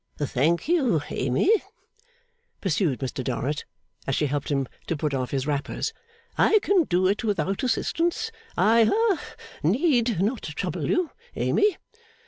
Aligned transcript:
'Thank 0.17 0.67
you, 0.67 0.99
Amy,' 1.11 1.61
pursued 2.59 2.99
Mr 3.01 3.23
Dorrit, 3.23 3.65
as 4.07 4.15
she 4.15 4.25
helped 4.25 4.49
him 4.49 4.67
to 4.87 4.97
put 4.97 5.13
off 5.13 5.29
his 5.29 5.45
wrappers. 5.45 5.93
'I 6.39 6.57
can 6.63 6.85
do 6.85 7.05
it 7.05 7.23
without 7.23 7.61
assistance. 7.61 8.31
I 8.57 8.85
ha 8.85 9.35
need 9.61 10.19
not 10.19 10.41
trouble 10.41 10.89
you, 10.89 11.11
Amy. 11.35 11.77